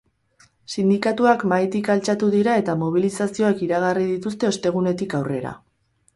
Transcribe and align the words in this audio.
Sindikatuak 0.77 1.43
mahaitik 1.51 1.89
altxatu 1.95 2.31
dira 2.37 2.57
eta 2.63 2.75
mobilizazioak 2.85 3.63
iragarri 3.67 4.09
dituzte 4.15 4.53
ostegunetik 4.53 5.17
aurrera. 5.21 5.55